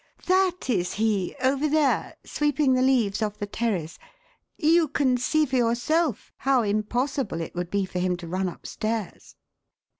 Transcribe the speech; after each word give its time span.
That 0.25 0.67
is 0.67 0.93
he, 0.93 1.35
over 1.43 1.67
there, 1.69 2.15
sweeping 2.25 2.73
the 2.73 2.81
leaves 2.81 3.21
off 3.21 3.37
the 3.37 3.45
terrace. 3.45 3.99
You 4.57 4.87
can 4.87 5.15
see 5.17 5.45
for 5.45 5.57
yourself 5.57 6.31
how 6.37 6.63
impossible 6.63 7.39
it 7.39 7.53
would 7.53 7.69
be 7.69 7.85
for 7.85 7.99
him 7.99 8.17
to 8.17 8.27
run 8.27 8.49
upstairs." 8.49 9.35